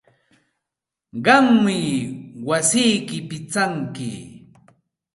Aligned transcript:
Qammi 1.25 1.77
wasiyki 2.47 3.17
pichanki. 3.29 4.09